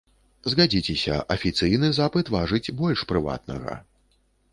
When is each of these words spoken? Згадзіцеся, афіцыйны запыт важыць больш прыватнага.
Згадзіцеся, 0.51 1.17
афіцыйны 1.35 1.91
запыт 1.99 2.31
важыць 2.37 2.73
больш 2.81 2.99
прыватнага. 3.13 3.77